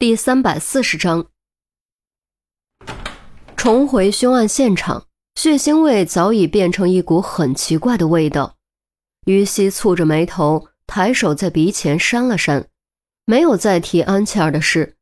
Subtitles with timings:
[0.00, 1.26] 第三百四十章，
[3.56, 8.54] 重回凶案现场，血腥味早已变成一股很奇怪的味道。
[9.26, 12.68] 于西蹙着眉头，抬手在鼻前扇了扇，
[13.24, 14.96] 没有再提安琪儿的事。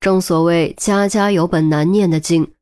[0.00, 2.54] 正所谓家家有本难念的经，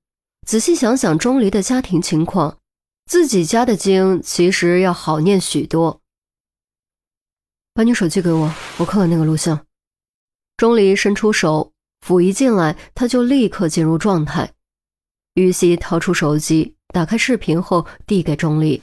[0.45, 2.59] 仔细想想钟离的家庭情况，
[3.05, 6.00] 自己家的经其实要好念许多。
[7.73, 9.64] 把你手机给我，我看看那个录像。
[10.57, 11.75] 钟离伸出手。
[12.07, 14.53] 甫一进来，他就立刻进入状态。
[15.35, 18.81] 于西掏出手机，打开视频后递给钟离：“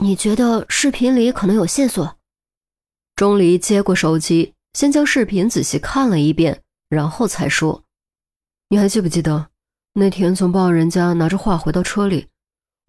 [0.00, 2.16] 你觉得视频里可能有线索？”
[3.16, 7.84] 钟离接过手机，先将视频仔细看了一遍，然后才说
[8.70, 9.48] ：“你还记不记得
[9.92, 12.28] 那天从报案人家拿着画回到车里？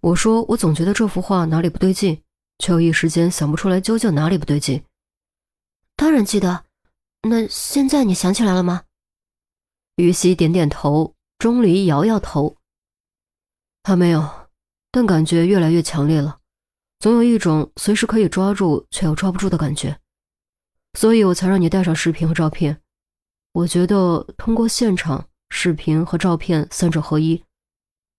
[0.03, 2.21] 我说我总觉得这幅画哪里不对劲，
[2.59, 4.81] 却又一时间想不出来究竟哪里不对劲。
[5.97, 6.63] ”“当然记得。
[7.27, 8.83] 那现在你想起来了吗？”
[9.95, 12.57] 于西点点头，钟离摇摇头。
[13.83, 14.49] 还没有，
[14.91, 16.39] 但感觉越来越强烈了，
[16.99, 19.99] 总有一种随时可以抓住却又抓不住的感觉，
[20.97, 22.81] 所以我才让你带上视频和照片。
[23.53, 27.43] 我觉得通过现场、视频和照片三者合一，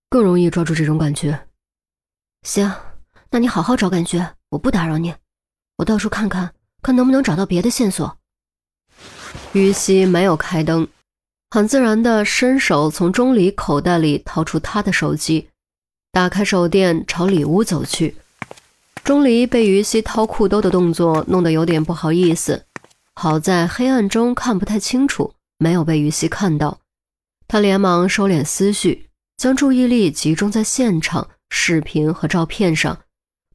[0.08, 1.48] 更容易抓住这种感觉。
[2.42, 2.72] 行，
[3.30, 5.14] 那你好好找感觉，我不打扰你，
[5.76, 8.16] 我到处看看，看能不能找到别的线索。
[9.52, 10.88] 于西没有开灯。
[11.48, 15.48] 很自然地伸手从钟离口袋里掏出他的手机，
[16.10, 18.16] 打开手电朝里屋走去。
[19.04, 22.64] 钟离被于西掏裤兜的动作弄得有点不好意思，
[23.14, 26.78] 好在黑暗中看不太清楚，没有被于西看到。
[27.46, 32.98] 他连忙收敛思绪，将注意力集中在现场、视频和照片上，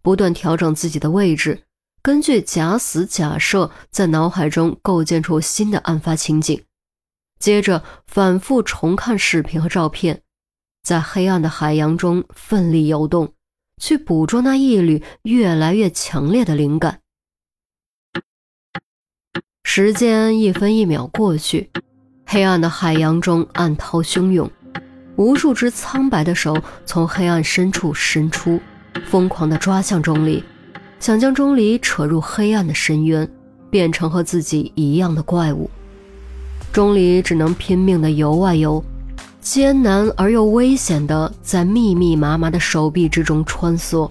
[0.01, 1.63] 不断调整自己的位置，
[2.01, 6.63] 根据假死假设，在脑海中构建出新的案发情景。
[7.41, 10.21] 接着反复重看视频和照片，
[10.83, 13.33] 在黑暗的海洋中奋力游动，
[13.81, 16.99] 去捕捉那一缕越来越强烈的灵感。
[19.63, 21.71] 时间一分一秒过去，
[22.27, 24.47] 黑暗的海洋中暗涛汹涌，
[25.15, 28.61] 无数只苍白的手从黑暗深处伸出，
[29.07, 30.43] 疯狂地抓向钟离，
[30.99, 33.27] 想将钟离扯入黑暗的深渊，
[33.71, 35.67] 变成和自己一样的怪物。
[36.71, 38.81] 钟离只能拼命地游啊游，
[39.41, 44.09] 艰难而又危险地在密密麻麻的手臂之中穿梭，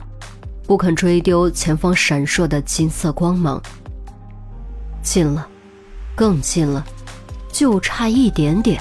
[0.66, 3.60] 不肯追丢前方闪烁的金色光芒。
[5.02, 5.46] 近了，
[6.14, 6.84] 更近了，
[7.50, 8.78] 就差一点点。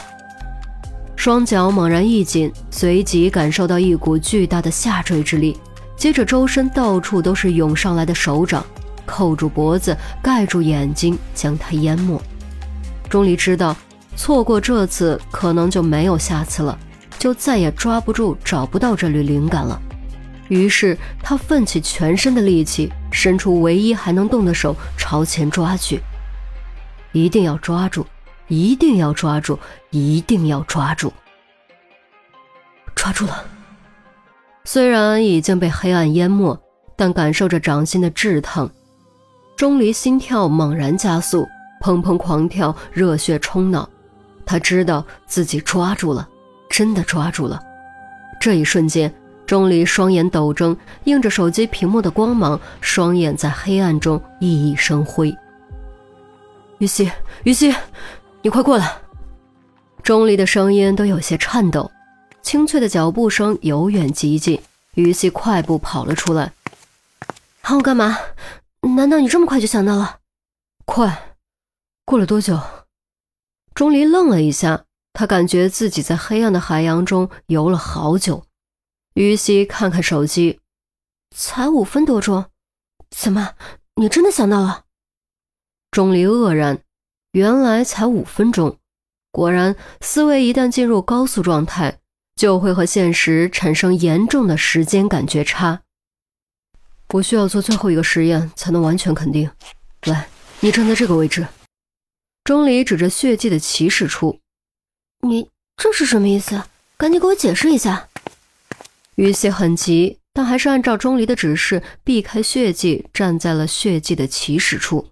[1.16, 5.58] 双脚猛然一紧，随即感受到一股巨大的下坠之力，
[5.96, 8.66] 接着周身到处都是涌上来的手掌，
[9.06, 12.22] 扣住脖子，盖住眼睛，将他淹没。
[13.10, 13.76] 钟离知道，
[14.16, 16.78] 错过这次，可能就没有下次了，
[17.18, 19.82] 就再也抓不住、找不到这缕灵感了。
[20.48, 26.00] 于是他奋起全身的力气，伸出唯一还能动的手朝前抓去。
[27.12, 28.06] 一定要抓住，
[28.48, 29.58] 一定要抓住，
[29.90, 31.12] 一定要抓住！
[32.96, 33.44] 抓住了。
[34.66, 36.60] 虽然已经被黑暗淹没，
[36.96, 38.70] 但感受着掌心的炙烫，
[39.56, 41.48] 钟离心跳猛然加速。
[41.82, 43.90] 砰砰狂跳，热血冲脑，
[44.46, 46.28] 他知道自己抓住了，
[46.70, 47.60] 真的抓住了。
[48.40, 49.14] 这一瞬间，
[49.46, 50.76] 钟离双眼陡睁，
[51.06, 55.36] 映着手机屏幕的光芒，双眼在黑暗中熠熠生辉。
[56.78, 57.12] 于西，
[57.44, 57.76] 于西，
[58.42, 58.98] 你快过来！
[60.02, 61.92] 钟离的声音都有些颤抖，
[62.42, 64.60] 清脆的脚步声由远及近。
[64.96, 66.52] 于西快步跑了出来。
[67.62, 68.18] 喊我干嘛？
[68.96, 70.18] 难道你这么快就想到了？
[70.86, 71.29] 快！
[72.10, 72.60] 过了多久？
[73.76, 78.44] 钟离愣了一下，他感觉自己在黑暗的海洋中游了好久。
[79.14, 80.60] 于西看看手机，
[81.36, 82.46] 才五分多钟，
[83.12, 83.54] 怎么，
[83.98, 84.86] 你真的想到了？
[85.92, 86.80] 钟离愕然，
[87.34, 88.80] 原来才五分钟。
[89.32, 92.00] 果然，思维一旦进入高速状态，
[92.36, 95.82] 就会和现实产生严重的时间感觉差。
[97.14, 99.52] 我需要做最后一个实验，才能完全肯定。
[100.06, 100.28] 来，
[100.62, 101.46] 你站在这个位置。
[102.50, 104.40] 钟离指着血迹的起始处，
[105.20, 105.48] 你
[105.78, 106.64] 这是什么意思？
[106.98, 108.08] 赶紧给我解释一下。
[109.18, 115.10] 于西很急，但还是按照钟离的指示，避开血迹，站在了血迹的起始处。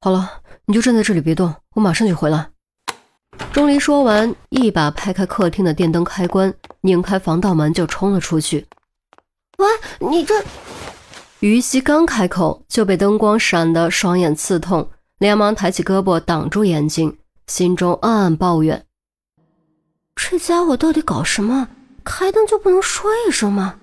[0.00, 2.50] 好了，你就站在这里别动，我马上就回来。
[3.52, 8.66] 钟离说完，一把拍开客厅的电灯开关，拧开防盗门就冲了出去。
[9.58, 9.68] 喂，
[10.10, 10.44] 你这……
[11.38, 14.90] 于西刚开口，就被灯光闪得双眼刺痛。
[15.18, 18.84] 连忙抬起胳膊挡住眼睛，心中暗暗抱怨：
[20.14, 21.68] 这家伙到底搞什么？
[22.02, 23.78] 开灯就不能说一声吗？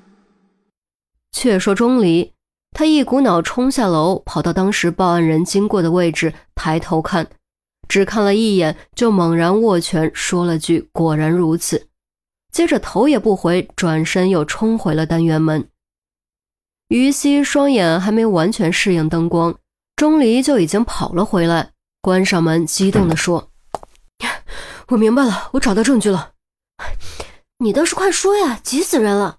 [1.31, 2.33] 却说钟离，
[2.71, 7.27] 他一股脑冲下楼，跑到当时报案人经过的位置，抬头看，
[7.87, 11.87] 只看了一眼，就猛然握拳，说了句“果然如此”，
[12.51, 15.67] 接着头也不回，转身又冲回了单元门。
[16.89, 19.57] 于西双眼还没完全适应灯光，
[20.01, 23.51] 钟离就已经跑了回来，关上门，激动地说
[24.89, 26.31] ：“我明白了，我找到证据了。”
[27.63, 29.37] 你倒是快说呀，急死人了！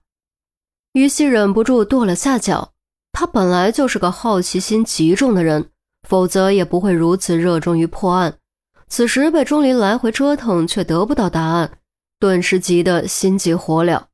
[0.92, 2.70] 于西忍不住跺了下脚。
[3.10, 5.68] 他本来就是个好奇心极重的人，
[6.08, 8.38] 否则也不会如此热衷于破案。
[8.86, 11.80] 此时被钟离来回折腾，却得不到答案，
[12.20, 14.04] 顿时急得心急火燎。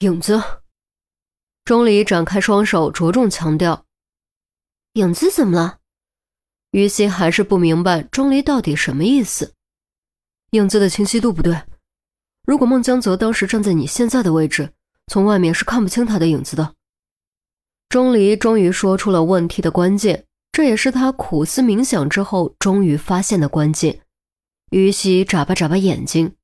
[0.00, 0.42] 影子，
[1.64, 3.84] 钟离展开双手，着重强调
[4.94, 5.78] ：“影子怎么了？”
[6.72, 9.54] 于西还是不明白钟离到底什么意思。
[10.52, 11.62] 影子的清晰度不对。
[12.44, 14.72] 如果孟江泽当时站在你现在的位置，
[15.08, 16.74] 从外面是看不清他的影子的。
[17.88, 24.02] 钟离终于说出了问题的关键，这也是他苦思冥想之后终于发现的关键。
[24.70, 26.34] 于西眨巴眨巴眼睛：“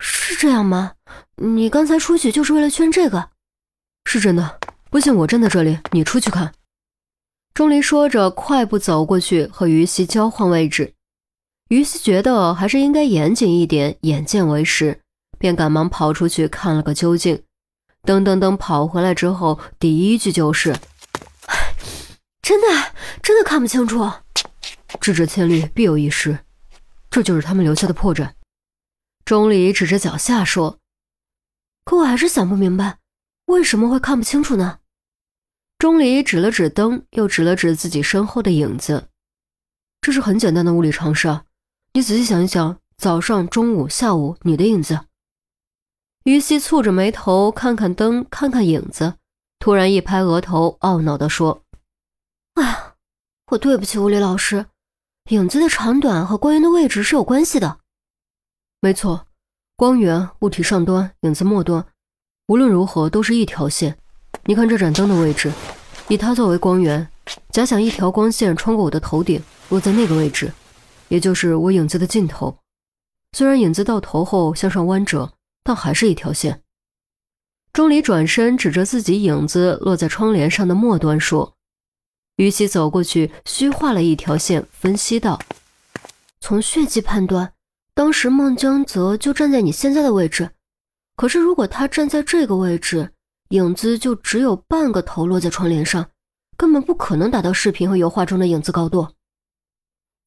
[0.00, 0.94] 是这样吗？
[1.36, 3.30] 你刚才出去就是为了圈这个？
[4.04, 4.58] 是真的。
[4.90, 6.52] 不信我站在这里，你出去看。”
[7.56, 10.92] 钟离说着，快步走过去和于西交换位置。
[11.70, 15.00] 于西觉得还是应该严谨一点，眼见为实，
[15.38, 17.42] 便赶忙跑出去看了个究竟。
[18.02, 20.76] 噔噔噔，跑回来之后，第一句就是
[22.42, 22.92] ：“真的，
[23.22, 24.06] 真的看不清楚。
[25.00, 26.38] 智者千虑，必有一失，
[27.08, 28.32] 这就是他们留下的破绽。”
[29.24, 30.76] 钟离指着脚下说
[31.86, 32.98] ：“可我还是想不明白，
[33.46, 34.80] 为什么会看不清楚呢？”
[35.78, 39.08] 钟离指了指灯，又指了指自己身后的影子
[40.00, 41.44] ：“这是很简单的物理常识啊。”
[41.92, 45.00] 你仔细想一想，早上、中午、下午，你的影子。
[46.24, 49.14] 于西蹙着眉头，看看灯，看看影子，
[49.58, 51.62] 突然一拍额头，懊恼地说
[52.54, 52.94] ：“哎呀，
[53.52, 54.66] 我对不起物理老师，
[55.30, 57.80] 影子的长短和光源的位置是有关系的。
[58.80, 59.26] 没错，
[59.76, 61.86] 光源物体上端，影子末端，
[62.48, 63.98] 无论如何都是一条线。
[64.44, 65.52] 你看这盏灯的位置，
[66.08, 67.08] 以它作为光源，
[67.50, 70.52] 假想一条光线穿过我的头顶，落在那个位置。”
[71.08, 72.58] 也就是我影子的尽头，
[73.30, 76.62] 虽然影子到头后向上弯折，但还是一条线。
[77.72, 81.54] 钟离转身指着自己影子落在窗帘上的末端说
[82.36, 85.38] ：“于西走过去，虚画了一条线，分析道：
[86.40, 87.52] 从血迹判断，
[87.94, 90.50] 当时孟江泽就站在你现在的位置。
[91.14, 93.12] 可是如果他站在这个位置，
[93.48, 96.10] 影子就只有半个头落在窗帘上，
[96.56, 99.08] 根本不可能达到视频和油画中的影子高度。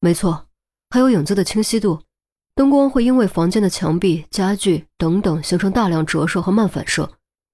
[0.00, 0.46] 没错。”
[0.92, 2.00] 还有影子的清晰度，
[2.56, 7.08] 灯光会因为房间的墙壁、家具等等形成大量折射和漫反射，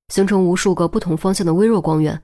[0.09, 2.23] 形成无数个不同方向的微弱光源。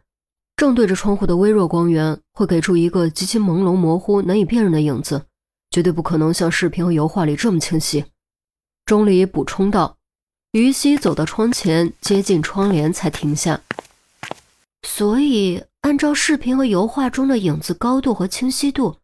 [0.56, 5.26] 正对着窗户的微弱光源会给出一个极其朦胧、模糊、难以辨认的影子，
[5.70, 8.06] 绝对不可能像视频和油画里这么清晰。
[8.86, 9.98] 钟离补充道。
[10.52, 13.62] 于西走到窗前，接近窗帘才停下。
[14.82, 18.98] 所以，按照视频和油画中的影子高度和清晰度。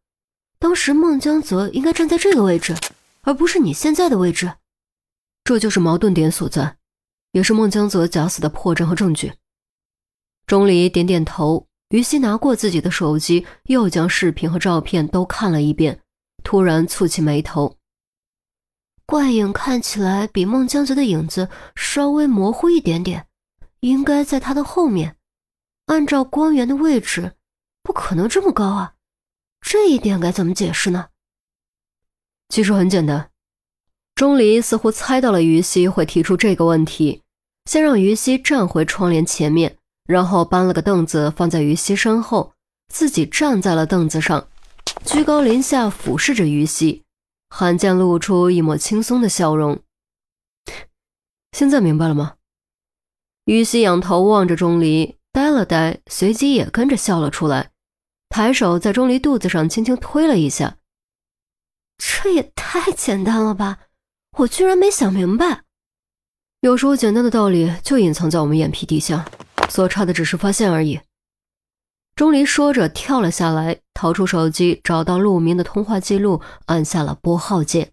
[0.59, 2.77] 当时孟江泽应该站在这个位置，
[3.23, 4.53] 而不是你现在的位置，
[5.43, 6.77] 这就是矛盾点所在，
[7.33, 9.33] 也是孟江泽假死的破绽和证据。
[10.47, 15.99] 钟离点点头，于西拿过自己的手机，又将视频和照片都看了一遍，
[16.45, 17.78] 突然蹙起眉头。
[19.11, 23.27] 怪影看起来比孟江泽的影子稍微模糊一点点，
[23.81, 25.17] 应该在他的后面。
[25.87, 27.33] 按照光源的位置，
[27.83, 28.93] 不可能这么高啊。
[29.63, 31.07] 这一点该怎么解释呢？
[32.51, 33.31] 其实很简单，
[34.15, 37.23] 钟离似乎猜到了于西会提出这个问题，
[37.65, 42.53] 先让于西站回窗帘前面，然后搬了个凳子放在于西身后，
[42.93, 44.47] 自己站在了凳子上，
[45.07, 47.05] 居高临下俯视着于西，
[47.49, 49.81] 罕见露出一抹轻松的笑容。
[51.53, 52.35] 现在明白了吗？
[53.45, 57.71] 于西仰头望着钟离，呆了呆，随即也跟着笑了出来。
[58.29, 60.77] 抬手在钟离肚子上轻轻推了一下，
[61.97, 63.79] 这也太简单了吧！
[64.39, 65.65] 我居然没想明白。
[66.61, 69.25] 有时候简单的道理就隐藏在我们眼皮底下，
[69.71, 71.01] 所差的只是发现而已。
[72.19, 77.93] 钟离说着，跳了下来，掏出手机，找到陆明的通话记录，按下了拨号键。